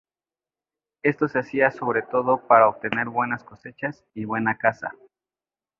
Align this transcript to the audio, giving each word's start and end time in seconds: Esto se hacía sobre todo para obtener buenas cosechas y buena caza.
Esto 1.03 1.27
se 1.27 1.37
hacía 1.37 1.69
sobre 1.69 2.01
todo 2.01 2.47
para 2.47 2.67
obtener 2.67 3.07
buenas 3.09 3.43
cosechas 3.43 4.03
y 4.15 4.25
buena 4.25 4.57
caza. 4.57 4.93